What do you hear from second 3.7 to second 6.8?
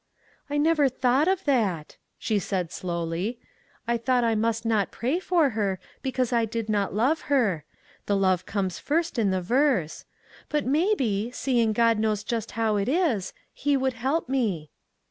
I thought I must not pray for her because I did